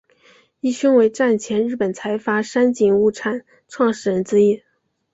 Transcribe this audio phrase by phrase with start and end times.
[0.61, 4.63] 义兄为战前日本财阀三井物产创始人之一。